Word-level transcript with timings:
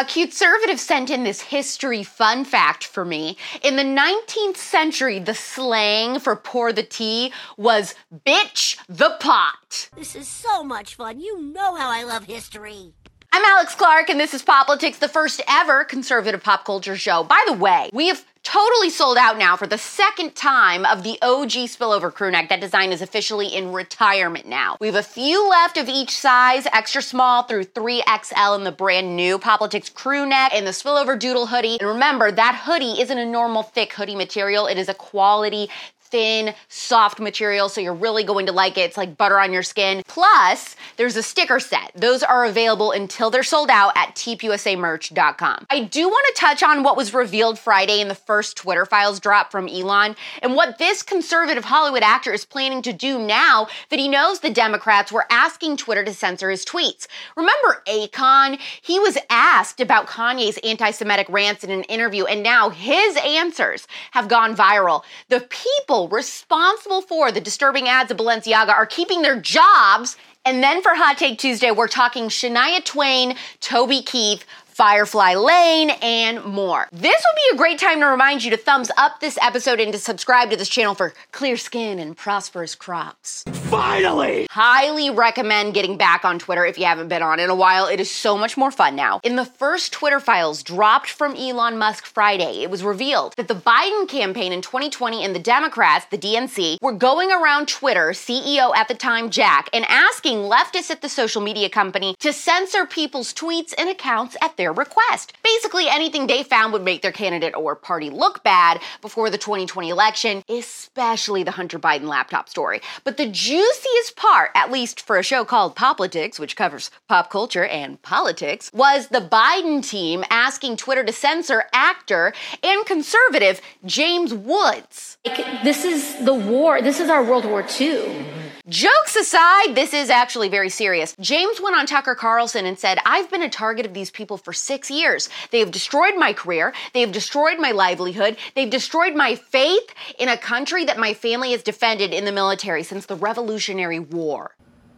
A 0.00 0.04
conservative 0.06 0.80
sent 0.80 1.10
in 1.10 1.24
this 1.24 1.42
history 1.42 2.02
fun 2.02 2.46
fact 2.46 2.84
for 2.84 3.04
me. 3.04 3.36
In 3.62 3.76
the 3.76 3.82
19th 3.82 4.56
century, 4.56 5.18
the 5.18 5.34
slang 5.34 6.20
for 6.20 6.36
pour 6.36 6.72
the 6.72 6.82
tea 6.82 7.34
was 7.58 7.94
bitch 8.24 8.78
the 8.88 9.18
pot. 9.20 9.90
This 9.94 10.16
is 10.16 10.26
so 10.26 10.64
much 10.64 10.94
fun. 10.94 11.20
You 11.20 11.42
know 11.42 11.74
how 11.74 11.90
I 11.90 12.04
love 12.04 12.24
history. 12.24 12.94
I'm 13.30 13.44
Alex 13.44 13.74
Clark, 13.74 14.08
and 14.08 14.18
this 14.18 14.32
is 14.32 14.42
Poplitics, 14.42 14.98
the 14.98 15.06
first 15.06 15.42
ever 15.46 15.84
conservative 15.84 16.42
pop 16.42 16.64
culture 16.64 16.96
show. 16.96 17.22
By 17.22 17.44
the 17.46 17.52
way, 17.52 17.90
we 17.92 18.08
have 18.08 18.24
totally 18.42 18.90
sold 18.90 19.16
out 19.16 19.38
now 19.38 19.56
for 19.56 19.66
the 19.66 19.78
second 19.78 20.34
time 20.34 20.84
of 20.84 21.02
the 21.02 21.18
OG 21.22 21.50
spillover 21.68 22.12
crew 22.12 22.30
neck. 22.30 22.48
That 22.48 22.60
design 22.60 22.92
is 22.92 23.02
officially 23.02 23.46
in 23.48 23.72
retirement 23.72 24.46
now. 24.46 24.76
We 24.80 24.86
have 24.86 24.96
a 24.96 25.02
few 25.02 25.48
left 25.48 25.76
of 25.76 25.88
each 25.88 26.16
size, 26.16 26.66
extra 26.72 27.02
small 27.02 27.42
through 27.42 27.64
3XL 27.64 28.56
in 28.56 28.64
the 28.64 28.72
brand 28.72 29.16
new 29.16 29.38
Poplitics 29.38 29.92
crew 29.92 30.26
neck 30.26 30.52
and 30.54 30.66
the 30.66 30.70
spillover 30.70 31.18
doodle 31.18 31.46
hoodie. 31.46 31.78
And 31.80 31.88
remember, 31.88 32.32
that 32.32 32.62
hoodie 32.64 33.00
isn't 33.00 33.18
a 33.18 33.26
normal 33.26 33.62
thick 33.62 33.92
hoodie 33.92 34.16
material. 34.16 34.66
It 34.66 34.78
is 34.78 34.88
a 34.88 34.94
quality 34.94 35.68
thin, 36.10 36.54
soft 36.68 37.20
material, 37.20 37.68
so 37.68 37.80
you're 37.80 37.94
really 37.94 38.24
going 38.24 38.46
to 38.46 38.52
like 38.52 38.76
it. 38.76 38.82
It's 38.82 38.96
like 38.96 39.16
butter 39.16 39.38
on 39.38 39.52
your 39.52 39.62
skin. 39.62 40.02
Plus, 40.06 40.76
there's 40.96 41.16
a 41.16 41.22
sticker 41.22 41.60
set. 41.60 41.92
Those 41.94 42.22
are 42.22 42.44
available 42.44 42.92
until 42.92 43.30
they're 43.30 43.42
sold 43.42 43.70
out 43.70 43.92
at 43.96 44.14
tpusamerch.com. 44.14 45.66
I 45.70 45.84
do 45.84 46.08
want 46.08 46.26
to 46.34 46.40
touch 46.40 46.62
on 46.62 46.82
what 46.82 46.96
was 46.96 47.14
revealed 47.14 47.58
Friday 47.58 48.00
in 48.00 48.08
the 48.08 48.14
first 48.14 48.56
Twitter 48.56 48.84
files 48.84 49.20
drop 49.20 49.50
from 49.50 49.68
Elon 49.68 50.16
and 50.42 50.54
what 50.54 50.78
this 50.78 51.02
conservative 51.02 51.64
Hollywood 51.64 52.02
actor 52.02 52.32
is 52.32 52.44
planning 52.44 52.82
to 52.82 52.92
do 52.92 53.18
now 53.18 53.68
that 53.90 53.98
he 53.98 54.08
knows 54.08 54.40
the 54.40 54.50
Democrats 54.50 55.12
were 55.12 55.26
asking 55.30 55.76
Twitter 55.76 56.04
to 56.04 56.14
censor 56.14 56.50
his 56.50 56.64
tweets. 56.64 57.06
Remember 57.36 57.82
Akon? 57.86 58.60
He 58.82 58.98
was 58.98 59.16
asked 59.28 59.80
about 59.80 60.06
Kanye's 60.06 60.58
anti 60.58 60.90
Semitic 60.90 61.28
rants 61.28 61.64
in 61.64 61.70
an 61.70 61.84
interview, 61.84 62.24
and 62.24 62.42
now 62.42 62.70
his 62.70 63.16
answers 63.24 63.86
have 64.12 64.28
gone 64.28 64.56
viral. 64.56 65.02
The 65.28 65.40
people 65.40 65.99
people 66.00 66.16
responsible 66.16 67.02
for 67.02 67.30
the 67.30 67.40
disturbing 67.40 67.86
ads 67.86 68.10
of 68.10 68.16
Balenciaga 68.16 68.70
are 68.70 68.86
keeping 68.86 69.20
their 69.20 69.38
jobs. 69.38 70.16
And 70.46 70.62
then 70.62 70.82
for 70.82 70.94
Hot 70.94 71.18
Take 71.18 71.38
Tuesday, 71.38 71.70
we're 71.70 71.88
talking 71.88 72.28
Shania 72.28 72.82
Twain, 72.82 73.36
Toby 73.60 74.00
Keith, 74.00 74.46
Firefly 74.70 75.34
Lane, 75.34 75.90
and 76.02 76.44
more. 76.44 76.88
This 76.92 77.24
would 77.24 77.36
be 77.36 77.54
a 77.54 77.58
great 77.58 77.78
time 77.78 78.00
to 78.00 78.06
remind 78.06 78.44
you 78.44 78.50
to 78.50 78.56
thumbs 78.56 78.90
up 78.96 79.20
this 79.20 79.38
episode 79.42 79.80
and 79.80 79.92
to 79.92 79.98
subscribe 79.98 80.50
to 80.50 80.56
this 80.56 80.68
channel 80.68 80.94
for 80.94 81.12
clear 81.32 81.56
skin 81.56 81.98
and 81.98 82.16
prosperous 82.16 82.74
crops. 82.74 83.44
Finally! 83.70 84.46
Highly 84.50 85.10
recommend 85.10 85.74
getting 85.74 85.96
back 85.96 86.24
on 86.24 86.38
Twitter 86.38 86.64
if 86.64 86.78
you 86.78 86.84
haven't 86.84 87.08
been 87.08 87.22
on 87.22 87.38
in 87.38 87.50
a 87.50 87.54
while. 87.54 87.86
It 87.86 88.00
is 88.00 88.10
so 88.10 88.36
much 88.36 88.56
more 88.56 88.70
fun 88.70 88.96
now. 88.96 89.20
In 89.22 89.36
the 89.36 89.44
first 89.44 89.92
Twitter 89.92 90.20
files 90.20 90.62
dropped 90.62 91.10
from 91.10 91.36
Elon 91.36 91.78
Musk 91.78 92.06
Friday, 92.06 92.62
it 92.62 92.70
was 92.70 92.82
revealed 92.82 93.34
that 93.36 93.48
the 93.48 93.54
Biden 93.54 94.08
campaign 94.08 94.52
in 94.52 94.62
2020 94.62 95.24
and 95.24 95.34
the 95.34 95.38
Democrats, 95.38 96.06
the 96.10 96.18
DNC, 96.18 96.78
were 96.80 96.92
going 96.92 97.30
around 97.30 97.68
Twitter, 97.68 98.10
CEO 98.10 98.74
at 98.74 98.88
the 98.88 98.94
time 98.94 99.30
Jack, 99.30 99.68
and 99.72 99.84
asking 99.88 100.38
leftists 100.38 100.90
at 100.90 101.02
the 101.02 101.08
social 101.08 101.40
media 101.40 101.68
company 101.68 102.16
to 102.20 102.32
censor 102.32 102.86
people's 102.86 103.32
tweets 103.32 103.74
and 103.78 103.88
accounts 103.88 104.36
at 104.40 104.56
their 104.56 104.69
their 104.70 104.84
request. 104.84 105.32
Basically, 105.42 105.88
anything 105.88 106.26
they 106.26 106.42
found 106.42 106.72
would 106.72 106.84
make 106.84 107.02
their 107.02 107.12
candidate 107.12 107.54
or 107.54 107.74
party 107.74 108.10
look 108.10 108.42
bad 108.44 108.80
before 109.02 109.30
the 109.30 109.38
2020 109.38 109.88
election, 109.88 110.42
especially 110.48 111.42
the 111.42 111.50
Hunter 111.52 111.78
Biden 111.78 112.04
laptop 112.04 112.48
story. 112.48 112.80
But 113.04 113.16
the 113.16 113.26
juiciest 113.26 114.16
part, 114.16 114.50
at 114.54 114.70
least 114.70 115.00
for 115.00 115.18
a 115.18 115.22
show 115.22 115.44
called 115.44 115.76
Poplitics, 115.76 116.38
which 116.38 116.56
covers 116.56 116.90
pop 117.08 117.30
culture 117.30 117.64
and 117.64 118.00
politics, 118.02 118.70
was 118.72 119.08
the 119.08 119.20
Biden 119.20 119.86
team 119.86 120.24
asking 120.30 120.76
Twitter 120.76 121.04
to 121.04 121.12
censor 121.12 121.64
actor 121.72 122.32
and 122.62 122.86
conservative 122.86 123.60
James 123.84 124.32
Woods. 124.32 125.18
This 125.64 125.84
is 125.84 126.24
the 126.24 126.34
war. 126.34 126.80
This 126.80 127.00
is 127.00 127.10
our 127.10 127.24
World 127.24 127.44
War 127.44 127.64
II. 127.80 128.39
Jokes 128.70 129.16
aside, 129.16 129.74
this 129.74 129.92
is 129.92 130.10
actually 130.10 130.48
very 130.48 130.68
serious. 130.68 131.16
James 131.18 131.60
went 131.60 131.74
on 131.74 131.86
Tucker 131.86 132.14
Carlson 132.14 132.66
and 132.66 132.78
said, 132.78 132.98
I've 133.04 133.28
been 133.28 133.42
a 133.42 133.48
target 133.48 133.84
of 133.84 133.94
these 133.94 134.12
people 134.12 134.36
for 134.36 134.52
six 134.52 134.92
years. 134.92 135.28
They 135.50 135.58
have 135.58 135.72
destroyed 135.72 136.14
my 136.16 136.32
career. 136.32 136.72
They 136.94 137.00
have 137.00 137.10
destroyed 137.10 137.58
my 137.58 137.72
livelihood. 137.72 138.36
They've 138.54 138.70
destroyed 138.70 139.16
my 139.16 139.34
faith 139.34 139.92
in 140.20 140.28
a 140.28 140.38
country 140.38 140.84
that 140.84 141.00
my 141.00 141.14
family 141.14 141.50
has 141.50 141.64
defended 141.64 142.14
in 142.14 142.24
the 142.24 142.30
military 142.30 142.84
since 142.84 143.06
the 143.06 143.16
Revolutionary 143.16 143.98
War. 143.98 144.54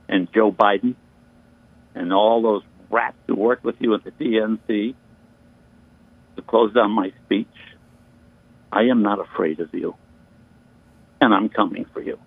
And 0.06 0.30
Joe 0.34 0.52
Biden 0.52 0.94
and 1.94 2.12
all 2.12 2.42
those 2.42 2.64
rats 2.90 3.16
who 3.26 3.36
worked 3.36 3.64
with 3.64 3.76
you 3.80 3.94
at 3.94 4.04
the 4.04 4.10
DNC, 4.10 4.94
to 6.36 6.42
close 6.42 6.74
down 6.74 6.90
my 6.90 7.10
speech, 7.24 7.48
I 8.70 8.82
am 8.82 9.00
not 9.00 9.18
afraid 9.18 9.60
of 9.60 9.72
you. 9.72 9.94
And 11.22 11.32
I'm 11.32 11.48
coming 11.48 11.86
for 11.94 12.02
you. 12.02 12.18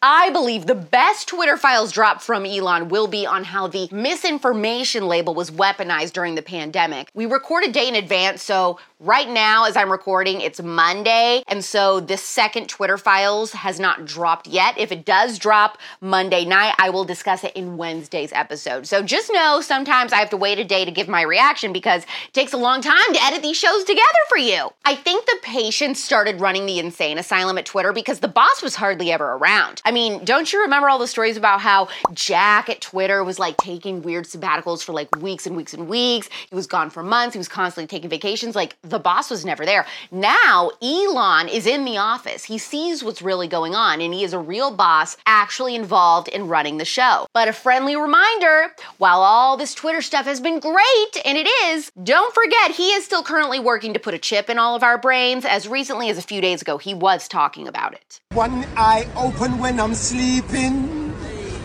I 0.00 0.30
believe 0.30 0.66
the 0.66 0.76
best 0.76 1.26
Twitter 1.26 1.56
files 1.56 1.90
drop 1.90 2.22
from 2.22 2.46
Elon 2.46 2.88
will 2.88 3.08
be 3.08 3.26
on 3.26 3.42
how 3.42 3.66
the 3.66 3.88
misinformation 3.90 5.08
label 5.08 5.34
was 5.34 5.50
weaponized 5.50 6.12
during 6.12 6.36
the 6.36 6.42
pandemic. 6.42 7.10
We 7.14 7.26
record 7.26 7.64
a 7.64 7.72
day 7.72 7.88
in 7.88 7.96
advance, 7.96 8.44
so 8.44 8.78
right 9.00 9.28
now, 9.28 9.64
as 9.64 9.76
I'm 9.76 9.90
recording, 9.90 10.40
it's 10.40 10.62
Monday, 10.62 11.42
and 11.48 11.64
so 11.64 11.98
this 11.98 12.22
second 12.22 12.68
Twitter 12.68 12.96
files 12.96 13.50
has 13.50 13.80
not 13.80 14.04
dropped 14.04 14.46
yet. 14.46 14.78
If 14.78 14.92
it 14.92 15.04
does 15.04 15.36
drop 15.36 15.78
Monday 16.00 16.44
night, 16.44 16.76
I 16.78 16.90
will 16.90 17.04
discuss 17.04 17.42
it 17.42 17.56
in 17.56 17.76
Wednesday's 17.76 18.32
episode. 18.32 18.86
So 18.86 19.02
just 19.02 19.32
know 19.32 19.60
sometimes 19.60 20.12
I 20.12 20.18
have 20.18 20.30
to 20.30 20.36
wait 20.36 20.60
a 20.60 20.64
day 20.64 20.84
to 20.84 20.92
give 20.92 21.08
my 21.08 21.22
reaction 21.22 21.72
because 21.72 22.04
it 22.04 22.34
takes 22.34 22.52
a 22.52 22.56
long 22.56 22.82
time 22.82 23.12
to 23.14 23.24
edit 23.24 23.42
these 23.42 23.56
shows 23.56 23.82
together 23.82 24.04
for 24.28 24.38
you. 24.38 24.68
I 24.84 24.94
think 24.94 25.26
the 25.26 25.38
patients 25.42 26.02
started 26.04 26.40
running 26.40 26.66
the 26.66 26.78
insane 26.78 27.18
asylum 27.18 27.58
at 27.58 27.66
Twitter 27.66 27.92
because 27.92 28.20
the 28.20 28.28
boss 28.28 28.62
was 28.62 28.76
hardly 28.76 29.10
ever 29.10 29.32
around. 29.32 29.82
I 29.88 29.90
mean, 29.90 30.22
don't 30.22 30.52
you 30.52 30.60
remember 30.60 30.90
all 30.90 30.98
the 30.98 31.06
stories 31.06 31.38
about 31.38 31.62
how 31.62 31.88
Jack 32.12 32.68
at 32.68 32.82
Twitter 32.82 33.24
was 33.24 33.38
like 33.38 33.56
taking 33.56 34.02
weird 34.02 34.26
sabbaticals 34.26 34.84
for 34.84 34.92
like 34.92 35.08
weeks 35.16 35.46
and 35.46 35.56
weeks 35.56 35.72
and 35.72 35.88
weeks? 35.88 36.28
He 36.50 36.54
was 36.54 36.66
gone 36.66 36.90
for 36.90 37.02
months. 37.02 37.32
He 37.32 37.38
was 37.38 37.48
constantly 37.48 37.86
taking 37.86 38.10
vacations. 38.10 38.54
Like 38.54 38.76
the 38.82 38.98
boss 38.98 39.30
was 39.30 39.46
never 39.46 39.64
there. 39.64 39.86
Now, 40.10 40.72
Elon 40.82 41.48
is 41.48 41.64
in 41.66 41.86
the 41.86 41.96
office. 41.96 42.44
He 42.44 42.58
sees 42.58 43.02
what's 43.02 43.22
really 43.22 43.48
going 43.48 43.74
on 43.74 44.02
and 44.02 44.12
he 44.12 44.24
is 44.24 44.34
a 44.34 44.38
real 44.38 44.70
boss 44.70 45.16
actually 45.24 45.74
involved 45.74 46.28
in 46.28 46.48
running 46.48 46.76
the 46.76 46.84
show. 46.84 47.26
But 47.32 47.48
a 47.48 47.54
friendly 47.54 47.96
reminder 47.96 48.74
while 48.98 49.22
all 49.22 49.56
this 49.56 49.72
Twitter 49.72 50.02
stuff 50.02 50.26
has 50.26 50.38
been 50.38 50.60
great, 50.60 51.24
and 51.24 51.38
it 51.38 51.48
is, 51.64 51.90
don't 52.02 52.34
forget 52.34 52.72
he 52.72 52.88
is 52.90 53.06
still 53.06 53.22
currently 53.22 53.58
working 53.58 53.94
to 53.94 53.98
put 53.98 54.12
a 54.12 54.18
chip 54.18 54.50
in 54.50 54.58
all 54.58 54.76
of 54.76 54.82
our 54.82 54.98
brains. 54.98 55.46
As 55.46 55.66
recently 55.66 56.10
as 56.10 56.18
a 56.18 56.22
few 56.22 56.42
days 56.42 56.60
ago, 56.60 56.76
he 56.76 56.92
was 56.92 57.26
talking 57.26 57.66
about 57.66 57.94
it. 57.94 58.20
One 58.34 58.66
eye 58.76 59.08
open 59.16 59.58
when 59.58 59.77
I'm 59.80 59.94
sleeping. 59.94 61.10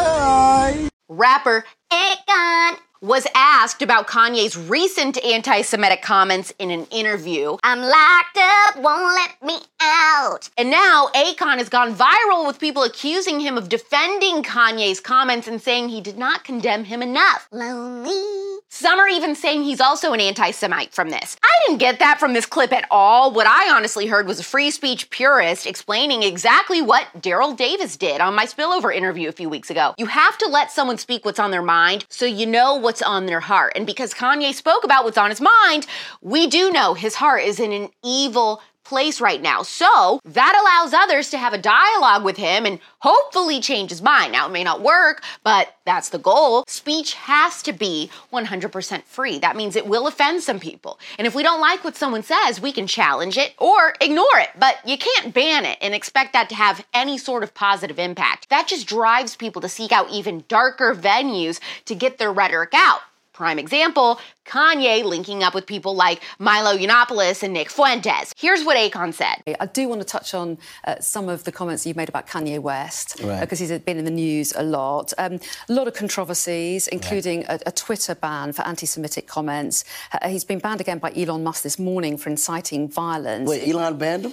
Rapper 1.09 1.65
Akon 1.93 2.77
was 3.03 3.27
asked 3.35 3.83
about 3.83 4.07
Kanye's 4.07 4.57
recent 4.57 5.23
anti 5.25 5.63
Semitic 5.63 6.03
comments 6.03 6.55
in 6.61 6.71
an 6.71 6.87
interview. 6.87 7.57
I'm 7.65 7.81
locked 7.81 8.39
up, 8.39 8.77
won't 8.77 9.15
let 9.15 9.43
me 9.43 9.59
out. 9.83 10.49
And 10.57 10.71
now 10.71 11.09
Akon 11.13 11.59
has 11.59 11.69
gone 11.69 11.95
viral 11.95 12.47
with 12.47 12.61
people 12.61 12.85
accusing 12.85 13.41
him 13.41 13.59
of 13.59 13.69
defending 13.69 14.45
Kanye's 14.45 15.01
comments 15.01 15.49
and 15.49 15.61
saying 15.61 15.89
he 15.89 16.01
did 16.01 16.17
not 16.17 16.45
condemn 16.45 16.85
him 16.85 17.03
enough. 17.03 17.49
Lonely. 17.51 18.61
Some 18.69 18.99
are 18.99 19.09
even 19.09 19.35
saying 19.35 19.65
he's 19.65 19.83
also 19.83 20.15
an 20.15 20.21
anti 20.21 20.51
Semite 20.51 20.95
from 20.95 21.11
this. 21.11 21.37
I 21.43 21.67
didn't 21.67 21.79
get 21.81 21.99
that 21.99 22.19
from 22.19 22.33
this 22.33 22.47
clip 22.47 22.73
at 22.73 22.87
all. 22.91 23.31
What 23.33 23.47
I 23.47 23.75
honestly 23.77 24.07
heard 24.07 24.27
was 24.27 24.41
a 24.41 24.45
free 24.45 24.71
speech 24.71 25.11
purist 25.11 25.67
explaining 25.67 26.23
exactly 26.23 26.81
what 26.81 27.07
Daryl 27.21 27.55
Davis 27.55 27.99
did 27.99 28.21
on 28.21 28.35
my 28.35 28.47
spillover 28.47 28.95
interview 28.95 29.29
a 29.29 29.33
few 29.33 29.51
weeks 29.51 29.71
ago. 29.71 29.95
You 29.99 30.07
have 30.07 30.39
to 30.39 30.47
let 30.49 30.71
someone 30.71 30.97
speak 30.97 31.25
what's 31.25 31.39
on 31.39 31.51
their 31.51 31.63
mind 31.63 32.07
so 32.09 32.25
you 32.25 32.47
know 32.47 32.77
what's 32.93 33.01
on 33.01 33.25
their 33.25 33.41
heart. 33.41 33.73
And 33.75 33.87
because 33.87 34.13
Kanye 34.13 34.53
spoke 34.53 34.85
about 34.85 35.03
what's 35.03 35.17
on 35.17 35.31
his 35.31 35.41
mind, 35.41 35.87
we 36.21 36.47
do 36.47 36.71
know 36.71 36.93
his 36.93 37.15
heart 37.15 37.43
is 37.43 37.59
in 37.59 37.73
an 37.73 37.89
evil 38.05 38.61
place 38.85 39.21
right 39.21 39.41
now. 39.41 39.63
So 39.63 40.21
that 40.25 40.59
allows 40.61 40.95
others 40.95 41.31
to 41.31 41.39
have 41.39 41.53
a 41.53 41.59
dialogue 41.59 42.25
with 42.25 42.37
him 42.37 42.67
and 42.67 42.79
hopefully 43.01 43.61
change 43.61 43.91
his 43.91 44.03
mind. 44.03 44.33
Now, 44.33 44.47
it 44.47 44.53
may 44.53 44.65
not 44.65 44.83
work, 44.83 45.23
but 45.43 45.75
that's 45.85 46.11
the 46.11 46.19
goal. 46.19 46.65
Speech 46.67 47.15
has 47.15 47.63
to 47.63 47.73
be 47.73 48.11
100% 48.33 49.03
free. 49.05 49.39
That 49.39 49.57
means 49.57 49.77
it 49.77 49.87
will 49.87 50.07
offend 50.07 50.43
some 50.43 50.61
people. 50.61 50.99
And 51.19 51.27
if 51.27 51.35
we 51.35 51.43
don't 51.43 51.61
like 51.61 51.85
what 51.85 51.97
someone 51.97 52.23
says, 52.23 52.61
we 52.61 52.73
can 52.73 52.87
challenge 52.87 53.37
it 53.37 53.55
or 53.59 53.95
ignore 54.01 54.39
it, 54.39 54.51
but 54.59 54.77
you 54.87 54.97
can't 54.99 55.35
ban 55.35 55.65
it 55.65 55.79
and 55.81 55.95
expect 55.95 56.33
that 56.33 56.49
to 56.51 56.55
have 56.55 56.85
any 56.93 57.19
sort 57.19 57.43
of 57.43 57.55
positive 57.55 57.99
impact. 57.99 58.49
That 58.49 58.69
just 58.69 58.87
drives 58.87 59.37
people 59.37 59.63
to 59.63 59.69
seek 59.69 59.93
out 59.93 60.11
even 60.11 60.45
darker 60.49 60.95
venues 60.95 61.61
to 61.87 61.95
get 61.95 62.19
their 62.19 62.33
rhetoric 62.33 62.73
out. 62.75 63.01
Prime 63.33 63.59
example, 63.59 64.21
Kanye 64.45 65.03
linking 65.05 65.43
up 65.43 65.55
with 65.55 65.67
people 65.67 65.95
like 65.95 66.21
Milo 66.39 66.77
Yiannopoulos 66.77 67.43
and 67.43 67.55
Nick 67.55 67.71
Fuentes. 67.71 68.33
Here's 68.37 68.63
what 68.63 68.77
Akon 68.77 69.15
said. 69.15 69.37
I 69.59 69.65
do 69.67 69.89
want 69.89 70.03
to 70.03 70.07
touch 70.07 70.35
on 70.35 70.59
uh, 70.85 70.97
some 71.01 71.31
of 71.31 71.45
the 71.45 71.53
comments 71.53 71.87
you've 71.87 71.97
made 71.97 72.11
about 72.11 72.27
Kanye 72.27 72.59
West, 72.61 73.21
Right. 73.23 73.41
because 73.41 73.59
he's 73.59 73.71
been 73.81 73.97
in 73.97 74.05
the 74.05 74.11
news 74.11 74.53
a 74.55 74.63
lot. 74.63 75.15
Um, 75.17 75.41
a 75.69 75.73
lot 75.73 75.89
of 75.89 75.95
controversies, 75.95 76.89
including 76.89 77.45
a, 77.49 77.59
a 77.65 77.73
Twitter 77.73 78.15
ban 78.15 78.53
for 78.53 78.63
anti 78.63 78.85
Semitic 78.85 79.27
comments. 79.27 79.85
Uh, 80.13 80.29
he's 80.29 80.45
been 80.45 80.59
banned 80.59 80.83
again 80.83 80.99
by 80.99 81.11
Elon 81.17 81.43
Musk 81.43 81.63
this 81.63 81.79
morning 81.79 82.19
for 82.19 82.29
inciting 82.29 82.87
violence. 82.89 83.49
Wait, 83.49 83.67
Elon 83.67 83.97
banned 83.97 84.27
him? 84.27 84.33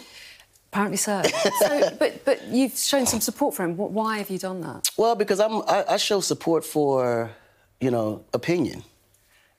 Apparently 0.74 0.98
so. 0.98 1.22
so 1.60 1.96
but, 1.98 2.26
but 2.26 2.46
you've 2.48 2.78
shown 2.78 3.06
some 3.06 3.22
support 3.22 3.56
for 3.56 3.64
him. 3.64 3.78
Why 3.78 4.18
have 4.18 4.30
you 4.30 4.38
done 4.38 4.60
that? 4.62 4.92
Well, 4.98 5.16
because 5.16 5.40
I'm, 5.40 5.62
I, 5.68 5.86
I 5.92 5.98
show 5.98 6.20
support 6.20 6.64
for, 6.66 7.32
you 7.80 7.92
know, 7.92 8.24
opinion. 8.34 8.84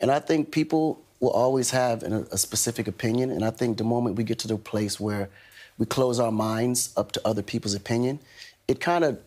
And 0.00 0.10
I 0.10 0.18
think 0.18 0.50
people 0.50 1.02
will 1.20 1.30
always 1.30 1.70
have 1.70 2.02
an, 2.02 2.26
a 2.32 2.38
specific 2.38 2.88
opinion. 2.88 3.30
And 3.30 3.44
I 3.44 3.50
think 3.50 3.78
the 3.78 3.84
moment 3.84 4.16
we 4.16 4.24
get 4.24 4.38
to 4.40 4.48
the 4.48 4.56
place 4.56 4.98
where 4.98 5.28
we 5.78 5.86
close 5.86 6.18
our 6.18 6.32
minds 6.32 6.92
up 6.96 7.12
to 7.12 7.20
other 7.26 7.42
people's 7.42 7.74
opinion, 7.74 8.18
it 8.68 8.80
kind 8.80 9.04
of 9.04 9.18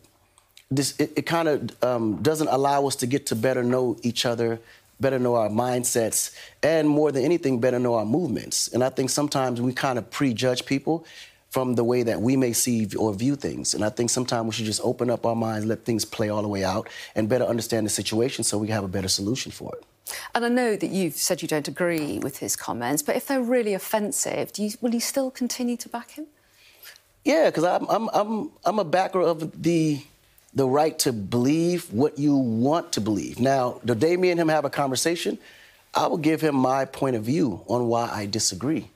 this 0.71 0.99
it, 0.99 1.13
it 1.15 1.25
kind 1.25 1.47
of 1.47 1.83
um, 1.83 2.21
doesn't 2.21 2.47
allow 2.47 2.87
us 2.87 2.95
to 2.97 3.07
get 3.07 3.27
to 3.27 3.35
better 3.35 3.63
know 3.63 3.97
each 4.01 4.25
other, 4.25 4.59
better 4.99 5.19
know 5.19 5.35
our 5.35 5.49
mindsets, 5.49 6.35
and 6.63 6.87
more 6.87 7.11
than 7.11 7.23
anything, 7.23 7.59
better 7.59 7.79
know 7.79 7.95
our 7.95 8.05
movements. 8.05 8.69
And 8.69 8.83
I 8.83 8.89
think 8.89 9.09
sometimes 9.09 9.61
we 9.61 9.73
kind 9.73 9.99
of 9.99 10.09
prejudge 10.09 10.65
people 10.65 11.05
from 11.53 11.75
the 11.75 11.83
way 11.83 12.01
that 12.01 12.19
we 12.19 12.35
may 12.35 12.51
see 12.51 12.87
or 12.97 13.13
view 13.13 13.35
things. 13.35 13.75
And 13.75 13.85
I 13.85 13.89
think 13.89 14.09
sometimes 14.09 14.47
we 14.47 14.53
should 14.53 14.65
just 14.65 14.81
open 14.83 15.11
up 15.11 15.23
our 15.23 15.35
minds, 15.35 15.67
let 15.67 15.85
things 15.85 16.03
play 16.03 16.29
all 16.29 16.41
the 16.41 16.47
way 16.47 16.63
out, 16.63 16.89
and 17.13 17.29
better 17.29 17.45
understand 17.45 17.85
the 17.85 17.91
situation 17.91 18.43
so 18.43 18.57
we 18.57 18.65
can 18.65 18.73
have 18.73 18.83
a 18.83 18.87
better 18.87 19.07
solution 19.07 19.51
for 19.51 19.71
it. 19.75 19.83
And 20.33 20.43
I 20.43 20.49
know 20.49 20.75
that 20.75 20.89
you've 20.89 21.13
said 21.13 21.43
you 21.43 21.47
don't 21.47 21.67
agree 21.67 22.17
with 22.17 22.39
his 22.39 22.55
comments, 22.55 23.03
but 23.03 23.15
if 23.15 23.27
they're 23.27 23.39
really 23.39 23.75
offensive, 23.75 24.51
do 24.51 24.63
you, 24.63 24.71
will 24.81 24.95
you 24.95 24.99
still 24.99 25.29
continue 25.29 25.77
to 25.77 25.87
back 25.87 26.11
him? 26.11 26.25
Yeah, 27.23 27.51
because 27.51 27.65
I'm, 27.65 27.85
I'm, 27.87 28.09
I'm, 28.15 28.51
I'm 28.65 28.79
a 28.79 28.83
backer 28.83 29.21
of 29.21 29.61
the, 29.61 30.01
the 30.55 30.67
right 30.67 30.97
to 30.99 31.13
believe 31.13 31.93
what 31.93 32.17
you 32.17 32.35
want 32.35 32.93
to 32.93 33.01
believe. 33.01 33.39
Now, 33.39 33.79
the 33.83 33.93
day 33.93 34.17
me 34.17 34.31
and 34.31 34.39
him 34.39 34.49
have 34.49 34.65
a 34.65 34.71
conversation, 34.71 35.37
I 35.93 36.07
will 36.07 36.17
give 36.17 36.41
him 36.41 36.55
my 36.55 36.85
point 36.85 37.15
of 37.15 37.21
view 37.21 37.61
on 37.67 37.87
why 37.87 38.09
I 38.11 38.25
disagree. 38.25 38.89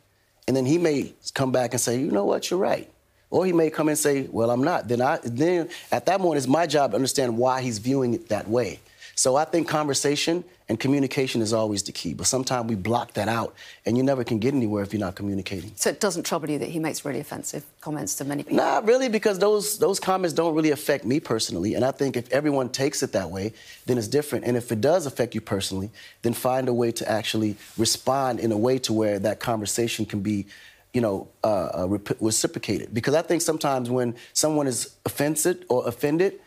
And 0.48 0.56
then 0.56 0.66
he 0.66 0.78
may 0.78 1.14
come 1.34 1.52
back 1.52 1.74
and 1.74 1.82
say, 1.82 2.00
you 2.00 2.10
know 2.12 2.26
what, 2.26 2.50
you're 2.50 2.60
right. 2.60 2.90
Or 3.30 3.46
he 3.46 3.52
may 3.52 3.70
come 3.70 3.90
and 3.90 3.98
say, 3.98 4.28
well, 4.32 4.50
I'm 4.50 4.64
not. 4.64 4.88
Then, 4.88 5.02
I, 5.02 5.20
then 5.24 5.70
at 5.92 6.06
that 6.06 6.22
moment, 6.22 6.38
it's 6.38 6.48
my 6.48 6.66
job 6.66 6.92
to 6.92 6.96
understand 6.96 7.38
why 7.38 7.62
he's 7.62 7.78
viewing 7.78 8.14
it 8.14 8.30
that 8.30 8.48
way. 8.48 8.80
So 9.18 9.36
I 9.36 9.46
think 9.46 9.68
conversation 9.68 10.44
and 10.70 10.80
communication 10.80 11.42
is 11.42 11.52
always 11.52 11.82
the 11.82 11.92
key. 11.92 12.14
But 12.14 12.28
sometimes 12.28 12.70
we 12.70 12.76
block 12.76 13.14
that 13.14 13.28
out, 13.28 13.56
and 13.84 13.98
you 13.98 14.04
never 14.04 14.24
can 14.24 14.38
get 14.38 14.54
anywhere 14.54 14.84
if 14.84 14.94
you're 14.94 15.00
not 15.00 15.16
communicating. 15.16 15.72
So 15.76 15.90
it 15.90 16.00
doesn't 16.00 16.24
trouble 16.24 16.52
you 16.52 16.60
that 16.60 16.70
he 16.70 16.78
makes 16.78 17.04
really 17.04 17.20
offensive 17.20 17.64
comments 17.82 18.14
to 18.18 18.26
many 18.26 18.44
people? 18.44 18.58
Not 18.58 18.86
really, 18.86 19.10
because 19.10 19.40
those 19.40 19.80
those 19.80 20.00
comments 20.00 20.34
don't 20.34 20.54
really 20.54 20.70
affect 20.70 21.04
me 21.04 21.20
personally. 21.20 21.74
And 21.74 21.84
I 21.84 21.90
think 21.90 22.16
if 22.16 22.32
everyone 22.32 22.70
takes 22.70 23.02
it 23.02 23.12
that 23.14 23.32
way, 23.32 23.54
then 23.88 23.98
it's 23.98 24.08
different. 24.08 24.46
And 24.46 24.56
if 24.56 24.72
it 24.72 24.82
does 24.82 25.08
affect 25.08 25.34
you 25.34 25.42
personally, 25.42 25.90
then 26.22 26.34
find 26.34 26.70
a 26.70 26.74
way 26.74 26.92
to 26.92 27.10
actually 27.10 27.56
respond 27.76 28.40
in 28.40 28.52
a 28.52 28.58
way 28.58 28.78
to 28.80 28.94
where 28.94 29.18
that 29.18 29.40
conversation 29.40 30.06
can 30.06 30.20
be, 30.20 30.46
you 30.94 31.02
know, 31.02 31.28
uh, 31.44 31.70
uh, 31.74 31.98
reciprocated. 32.20 32.94
Because 32.94 33.16
I 33.16 33.24
think 33.24 33.42
sometimes 33.42 33.90
when 33.90 34.14
someone 34.34 34.68
is 34.68 34.96
offended 35.06 35.66
or 35.70 35.88
offended, 35.88 36.40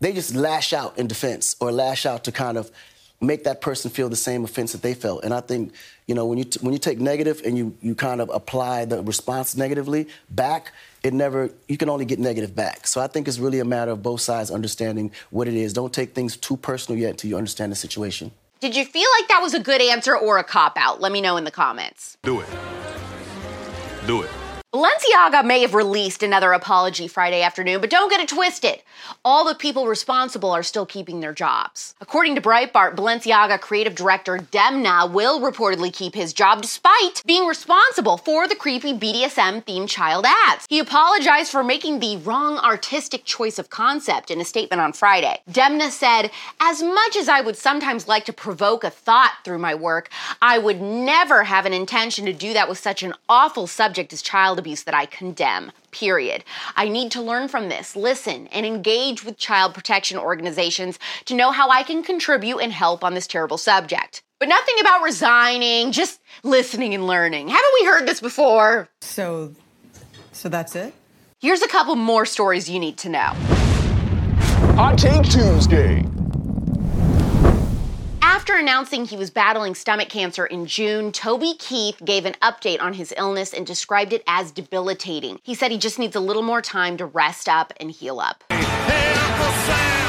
they 0.00 0.12
just 0.12 0.34
lash 0.34 0.72
out 0.72 0.98
in 0.98 1.06
defense 1.06 1.56
or 1.60 1.70
lash 1.70 2.06
out 2.06 2.24
to 2.24 2.32
kind 2.32 2.56
of 2.58 2.70
make 3.20 3.44
that 3.44 3.60
person 3.60 3.90
feel 3.90 4.08
the 4.08 4.16
same 4.16 4.44
offense 4.44 4.72
that 4.72 4.82
they 4.82 4.94
felt. 4.94 5.24
And 5.24 5.34
I 5.34 5.40
think, 5.40 5.74
you 6.06 6.14
know, 6.14 6.26
when 6.26 6.38
you 6.38 6.44
t- 6.44 6.58
when 6.62 6.72
you 6.72 6.78
take 6.78 6.98
negative 6.98 7.42
and 7.44 7.56
you 7.56 7.76
you 7.80 7.94
kind 7.94 8.20
of 8.20 8.30
apply 8.30 8.86
the 8.86 9.02
response 9.02 9.56
negatively 9.56 10.08
back, 10.30 10.72
it 11.02 11.12
never 11.12 11.50
you 11.68 11.76
can 11.76 11.88
only 11.88 12.04
get 12.04 12.18
negative 12.18 12.54
back. 12.54 12.86
So 12.86 13.00
I 13.00 13.06
think 13.06 13.28
it's 13.28 13.38
really 13.38 13.60
a 13.60 13.64
matter 13.64 13.90
of 13.90 14.02
both 14.02 14.20
sides 14.20 14.50
understanding 14.50 15.12
what 15.30 15.48
it 15.48 15.54
is. 15.54 15.72
Don't 15.72 15.92
take 15.92 16.14
things 16.14 16.36
too 16.36 16.56
personal 16.56 16.98
yet 16.98 17.10
until 17.10 17.30
you 17.30 17.36
understand 17.36 17.70
the 17.72 17.76
situation. 17.76 18.30
Did 18.60 18.76
you 18.76 18.84
feel 18.84 19.08
like 19.18 19.28
that 19.28 19.40
was 19.40 19.54
a 19.54 19.60
good 19.60 19.80
answer 19.80 20.16
or 20.16 20.38
a 20.38 20.44
cop 20.44 20.76
out? 20.76 21.00
Let 21.00 21.12
me 21.12 21.20
know 21.20 21.36
in 21.36 21.44
the 21.44 21.50
comments. 21.50 22.18
Do 22.22 22.40
it. 22.40 22.48
Do 24.06 24.22
it. 24.22 24.30
Balenciaga 24.72 25.44
may 25.44 25.62
have 25.62 25.74
released 25.74 26.22
another 26.22 26.52
apology 26.52 27.08
Friday 27.08 27.42
afternoon, 27.42 27.80
but 27.80 27.90
don't 27.90 28.08
get 28.08 28.20
it 28.20 28.28
twisted. 28.28 28.80
All 29.24 29.44
the 29.44 29.56
people 29.56 29.88
responsible 29.88 30.52
are 30.52 30.62
still 30.62 30.86
keeping 30.86 31.18
their 31.18 31.32
jobs. 31.32 31.96
According 32.00 32.36
to 32.36 32.40
Breitbart, 32.40 32.94
Balenciaga 32.94 33.60
creative 33.60 33.96
director 33.96 34.36
Demna 34.36 35.10
will 35.10 35.40
reportedly 35.40 35.92
keep 35.92 36.14
his 36.14 36.32
job 36.32 36.62
despite 36.62 37.20
being 37.26 37.46
responsible 37.46 38.16
for 38.16 38.46
the 38.46 38.54
creepy 38.54 38.92
BDSM 38.92 39.64
themed 39.64 39.88
child 39.88 40.24
ads. 40.24 40.66
He 40.68 40.78
apologized 40.78 41.50
for 41.50 41.64
making 41.64 41.98
the 41.98 42.18
wrong 42.18 42.56
artistic 42.58 43.24
choice 43.24 43.58
of 43.58 43.70
concept 43.70 44.30
in 44.30 44.40
a 44.40 44.44
statement 44.44 44.80
on 44.80 44.92
Friday. 44.92 45.40
Demna 45.50 45.90
said, 45.90 46.30
As 46.60 46.80
much 46.80 47.16
as 47.16 47.28
I 47.28 47.40
would 47.40 47.56
sometimes 47.56 48.06
like 48.06 48.24
to 48.26 48.32
provoke 48.32 48.84
a 48.84 48.90
thought 48.90 49.34
through 49.44 49.58
my 49.58 49.74
work, 49.74 50.10
I 50.40 50.58
would 50.58 50.80
never 50.80 51.42
have 51.42 51.66
an 51.66 51.72
intention 51.72 52.24
to 52.26 52.32
do 52.32 52.52
that 52.52 52.68
with 52.68 52.78
such 52.78 53.02
an 53.02 53.14
awful 53.28 53.66
subject 53.66 54.12
as 54.12 54.22
child 54.22 54.59
abuse 54.60 54.84
that 54.84 54.94
I 54.94 55.06
condemn. 55.06 55.72
Period. 55.90 56.44
I 56.76 56.88
need 56.88 57.10
to 57.12 57.20
learn 57.20 57.48
from 57.48 57.68
this, 57.68 57.96
listen, 57.96 58.46
and 58.48 58.64
engage 58.64 59.24
with 59.24 59.36
child 59.36 59.74
protection 59.74 60.16
organizations 60.16 61.00
to 61.24 61.34
know 61.34 61.50
how 61.50 61.68
I 61.68 61.82
can 61.82 62.04
contribute 62.04 62.58
and 62.58 62.72
help 62.72 63.02
on 63.02 63.14
this 63.14 63.26
terrible 63.26 63.58
subject. 63.58 64.22
But 64.38 64.48
nothing 64.48 64.76
about 64.80 65.02
resigning, 65.02 65.90
just 65.90 66.20
listening 66.44 66.94
and 66.94 67.06
learning. 67.06 67.48
Haven't 67.48 67.74
we 67.80 67.86
heard 67.86 68.06
this 68.06 68.20
before? 68.20 68.88
So, 69.00 69.54
so 70.30 70.48
that's 70.48 70.76
it? 70.76 70.94
Here's 71.40 71.62
a 71.62 71.68
couple 71.68 71.96
more 71.96 72.24
stories 72.24 72.70
you 72.70 72.78
need 72.78 72.98
to 72.98 73.08
know. 73.08 73.32
Hot 74.76 74.96
Take 74.96 75.24
Tuesday. 75.24 76.04
After 78.50 78.62
announcing 78.62 79.04
he 79.04 79.16
was 79.16 79.30
battling 79.30 79.76
stomach 79.76 80.08
cancer 80.08 80.44
in 80.44 80.66
June, 80.66 81.12
Toby 81.12 81.54
Keith 81.60 82.02
gave 82.04 82.24
an 82.24 82.34
update 82.42 82.82
on 82.82 82.94
his 82.94 83.14
illness 83.16 83.54
and 83.54 83.64
described 83.64 84.12
it 84.12 84.24
as 84.26 84.50
debilitating. 84.50 85.38
He 85.44 85.54
said 85.54 85.70
he 85.70 85.78
just 85.78 86.00
needs 86.00 86.16
a 86.16 86.20
little 86.20 86.42
more 86.42 86.60
time 86.60 86.96
to 86.96 87.06
rest 87.06 87.48
up 87.48 87.72
and 87.78 87.92
heal 87.92 88.18
up. 88.18 88.42
Hey, 88.48 89.14
Sam, 89.66 90.00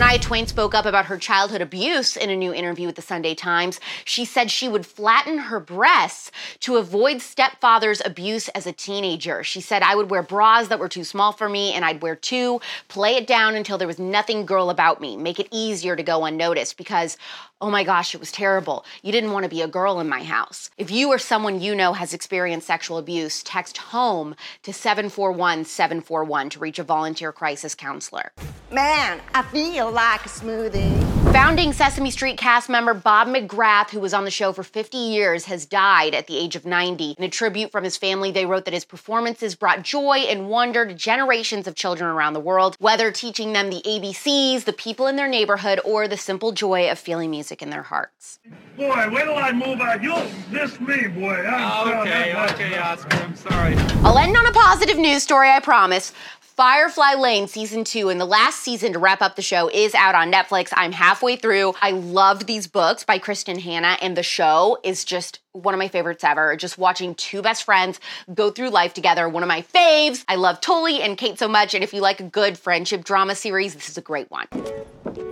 Shania 0.00 0.18
Twain 0.18 0.46
spoke 0.46 0.74
up 0.74 0.86
about 0.86 1.04
her 1.04 1.18
childhood 1.18 1.60
abuse 1.60 2.16
in 2.16 2.30
a 2.30 2.36
new 2.36 2.54
interview 2.54 2.86
with 2.86 2.96
the 2.96 3.02
Sunday 3.02 3.34
Times. 3.34 3.78
She 4.06 4.24
said 4.24 4.50
she 4.50 4.66
would 4.66 4.86
flatten 4.86 5.36
her 5.36 5.60
breasts 5.60 6.32
to 6.60 6.78
avoid 6.78 7.20
stepfather's 7.20 8.00
abuse 8.02 8.48
as 8.48 8.66
a 8.66 8.72
teenager. 8.72 9.44
She 9.44 9.60
said, 9.60 9.82
I 9.82 9.94
would 9.94 10.10
wear 10.10 10.22
bras 10.22 10.68
that 10.68 10.78
were 10.78 10.88
too 10.88 11.04
small 11.04 11.32
for 11.32 11.50
me, 11.50 11.74
and 11.74 11.84
I'd 11.84 12.00
wear 12.00 12.16
two, 12.16 12.62
play 12.88 13.16
it 13.16 13.26
down 13.26 13.54
until 13.54 13.76
there 13.76 13.86
was 13.86 13.98
nothing 13.98 14.46
girl 14.46 14.70
about 14.70 15.02
me, 15.02 15.18
make 15.18 15.38
it 15.38 15.48
easier 15.50 15.94
to 15.94 16.02
go 16.02 16.24
unnoticed 16.24 16.78
because, 16.78 17.18
oh 17.60 17.70
my 17.70 17.84
gosh, 17.84 18.14
it 18.14 18.20
was 18.20 18.32
terrible. 18.32 18.86
You 19.02 19.12
didn't 19.12 19.32
want 19.32 19.44
to 19.44 19.50
be 19.50 19.60
a 19.60 19.68
girl 19.68 20.00
in 20.00 20.08
my 20.08 20.24
house. 20.24 20.70
If 20.78 20.90
you 20.90 21.10
or 21.10 21.18
someone 21.18 21.60
you 21.60 21.74
know 21.74 21.92
has 21.92 22.14
experienced 22.14 22.66
sexual 22.66 22.96
abuse, 22.96 23.42
text 23.42 23.76
HOME 23.76 24.34
to 24.62 24.72
741 24.72 25.66
741 25.66 26.48
to 26.50 26.58
reach 26.58 26.78
a 26.78 26.84
volunteer 26.84 27.32
crisis 27.32 27.74
counselor. 27.74 28.32
Man, 28.72 29.20
I 29.34 29.42
feel 29.42 29.89
like 29.90 30.24
a 30.24 30.28
smoothie. 30.28 31.32
Founding 31.32 31.72
Sesame 31.72 32.10
Street 32.10 32.36
cast 32.38 32.68
member 32.68 32.92
Bob 32.92 33.28
McGrath, 33.28 33.90
who 33.90 34.00
was 34.00 34.12
on 34.12 34.24
the 34.24 34.30
show 34.30 34.52
for 34.52 34.64
50 34.64 34.96
years, 34.96 35.44
has 35.44 35.64
died 35.64 36.12
at 36.12 36.26
the 36.26 36.36
age 36.36 36.56
of 36.56 36.64
90. 36.64 37.14
In 37.18 37.24
a 37.24 37.28
tribute 37.28 37.70
from 37.70 37.84
his 37.84 37.96
family, 37.96 38.32
they 38.32 38.46
wrote 38.46 38.64
that 38.64 38.74
his 38.74 38.84
performances 38.84 39.54
brought 39.54 39.82
joy 39.82 40.18
and 40.28 40.48
wonder 40.48 40.84
to 40.84 40.92
generations 40.92 41.68
of 41.68 41.76
children 41.76 42.10
around 42.10 42.32
the 42.32 42.40
world, 42.40 42.74
whether 42.80 43.12
teaching 43.12 43.52
them 43.52 43.70
the 43.70 43.80
ABCs, 43.86 44.64
the 44.64 44.72
people 44.72 45.06
in 45.06 45.14
their 45.16 45.28
neighborhood, 45.28 45.80
or 45.84 46.08
the 46.08 46.16
simple 46.16 46.50
joy 46.50 46.90
of 46.90 46.98
feeling 46.98 47.30
music 47.30 47.62
in 47.62 47.70
their 47.70 47.84
hearts. 47.84 48.40
Boy, 48.76 49.08
wait 49.10 49.24
till 49.24 49.36
I 49.36 49.52
move 49.52 49.80
out. 49.80 50.02
You'll 50.02 50.26
miss 50.50 50.80
me, 50.80 51.06
boy. 51.06 51.46
I'm 51.46 52.00
Okay, 52.00 52.34
okay, 52.34 52.76
Oscar, 52.78 53.16
I'm 53.18 53.36
sorry. 53.36 53.76
I'll 54.02 54.18
end 54.18 54.36
on 54.36 54.46
a 54.46 54.52
positive 54.52 54.98
news 54.98 55.22
story, 55.22 55.50
I 55.50 55.60
promise. 55.60 56.12
Firefly 56.60 57.14
Lane 57.14 57.48
season 57.48 57.84
two 57.84 58.10
and 58.10 58.20
the 58.20 58.26
last 58.26 58.60
season 58.60 58.92
to 58.92 58.98
wrap 58.98 59.22
up 59.22 59.34
the 59.34 59.40
show 59.40 59.70
is 59.70 59.94
out 59.94 60.14
on 60.14 60.30
Netflix. 60.30 60.68
I'm 60.76 60.92
halfway 60.92 61.36
through. 61.36 61.72
I 61.80 61.92
loved 61.92 62.46
these 62.46 62.66
books 62.66 63.02
by 63.02 63.18
Kristin 63.18 63.58
Hannah, 63.58 63.96
and 64.02 64.14
the 64.14 64.22
show 64.22 64.76
is 64.84 65.06
just 65.06 65.38
one 65.52 65.72
of 65.72 65.78
my 65.78 65.88
favorites 65.88 66.22
ever. 66.22 66.54
Just 66.56 66.76
watching 66.76 67.14
two 67.14 67.40
best 67.40 67.64
friends 67.64 67.98
go 68.34 68.50
through 68.50 68.68
life 68.68 68.92
together. 68.92 69.26
One 69.26 69.42
of 69.42 69.48
my 69.48 69.62
faves. 69.62 70.22
I 70.28 70.34
love 70.34 70.60
Tully 70.60 71.00
and 71.00 71.16
Kate 71.16 71.38
so 71.38 71.48
much, 71.48 71.72
and 71.72 71.82
if 71.82 71.94
you 71.94 72.02
like 72.02 72.20
a 72.20 72.24
good 72.24 72.58
friendship 72.58 73.04
drama 73.04 73.36
series, 73.36 73.74
this 73.74 73.88
is 73.88 73.96
a 73.96 74.02
great 74.02 74.30
one. 74.30 74.46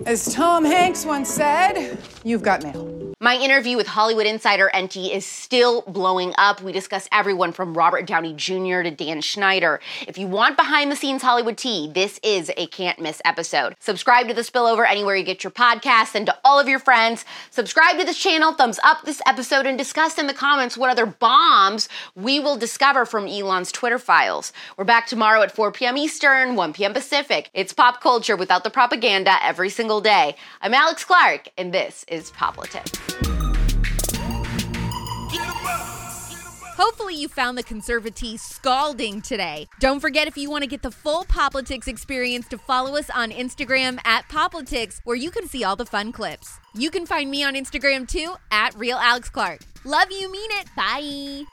As 0.07 0.33
Tom 0.33 0.65
Hanks 0.65 1.05
once 1.05 1.29
said, 1.29 1.99
you've 2.25 2.43
got 2.43 2.63
mail. 2.63 3.08
My 3.21 3.35
interview 3.35 3.77
with 3.77 3.89
Hollywood 3.89 4.27
insider 4.27 4.71
NT 4.79 4.97
is 4.97 5.27
still 5.27 5.83
blowing 5.89 6.33
up. 6.39 6.63
We 6.63 6.71
discuss 6.71 7.09
everyone 7.11 7.51
from 7.51 7.77
Robert 7.77 8.07
Downey 8.07 8.33
Jr. 8.33 8.83
to 8.83 8.93
Dan 8.93 9.23
Schneider. 9.23 9.81
If 10.07 10.19
you 10.19 10.29
want 10.29 10.57
behind 10.57 10.93
the 10.93 10.95
scenes 10.95 11.23
Hollywood 11.23 11.59
tea, 11.59 11.91
this 11.93 12.21
is 12.23 12.53
a 12.57 12.69
can't 12.69 13.01
miss 13.01 13.21
episode. 13.25 13.75
Subscribe 13.81 14.29
to 14.29 14.35
the 14.35 14.43
spillover 14.43 14.89
anywhere 14.89 15.17
you 15.17 15.25
get 15.25 15.43
your 15.43 15.51
podcasts 15.51 16.15
and 16.15 16.27
to 16.27 16.39
all 16.45 16.61
of 16.61 16.69
your 16.69 16.79
friends. 16.79 17.25
Subscribe 17.51 17.99
to 17.99 18.05
this 18.05 18.17
channel, 18.17 18.53
thumbs 18.53 18.79
up 18.85 19.05
this 19.05 19.21
episode, 19.27 19.67
and 19.67 19.77
discuss 19.77 20.17
in 20.17 20.29
the 20.29 20.33
comments 20.33 20.79
what 20.79 20.89
other 20.89 21.07
bombs 21.07 21.89
we 22.15 22.39
will 22.39 22.57
discover 22.57 23.05
from 23.05 23.27
Elon's 23.27 23.73
Twitter 23.73 23.99
files. 23.99 24.53
We're 24.77 24.85
back 24.85 25.09
tomorrow 25.09 25.43
at 25.43 25.51
4 25.51 25.73
p.m. 25.73 25.97
Eastern, 25.97 26.55
1 26.55 26.73
p.m. 26.73 26.93
Pacific. 26.93 27.51
It's 27.53 27.73
pop 27.73 28.01
culture 28.01 28.37
without 28.37 28.63
the 28.63 28.71
propaganda 28.71 29.39
every 29.43 29.71
single 29.71 30.01
day. 30.01 30.37
I'm 30.63 30.73
Alex 30.73 31.05
Clark, 31.05 31.49
and 31.59 31.75
this 31.75 32.05
is 32.07 32.31
Poplitics. 32.31 33.08
Hopefully, 36.77 37.17
you 37.17 37.29
found 37.29 37.59
the 37.59 37.63
conservative 37.63 38.39
scalding 38.39 39.21
today. 39.21 39.67
Don't 39.81 39.99
forget, 39.99 40.29
if 40.29 40.37
you 40.37 40.49
want 40.49 40.63
to 40.63 40.69
get 40.69 40.83
the 40.83 40.91
full 40.91 41.25
Poplitics 41.25 41.89
experience, 41.89 42.47
to 42.49 42.59
follow 42.59 42.97
us 42.97 43.11
on 43.11 43.31
Instagram 43.31 43.99
at 44.05 44.29
Poplitics, 44.29 45.01
where 45.05 45.17
you 45.17 45.31
can 45.31 45.49
see 45.49 45.65
all 45.65 45.75
the 45.75 45.87
fun 45.87 46.13
clips. 46.13 46.59
You 46.75 46.91
can 46.91 47.05
find 47.05 47.31
me 47.31 47.43
on 47.43 47.55
Instagram 47.55 48.07
too 48.07 48.35
at 48.53 48.75
Real 48.77 48.99
Alex 48.99 49.29
Clark. 49.29 49.61
Love 49.85 50.11
you, 50.11 50.31
mean 50.31 50.51
it. 50.53 50.69
Bye. 50.77 51.47